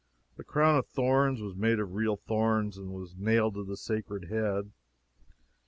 [0.35, 4.29] The crown of thorns was made of real thorns, and was nailed to the sacred
[4.31, 4.71] head.